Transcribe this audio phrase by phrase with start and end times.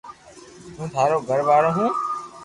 [0.75, 1.91] ھون ٿارو گھر وارو ھون